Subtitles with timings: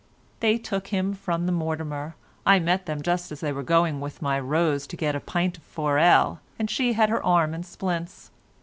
[0.39, 4.19] They took him from the Mortimer, I met them just as I was going with
[4.19, 7.61] my Rose to get a pint o' four ale, and she had her arm in
[7.61, 8.31] splints.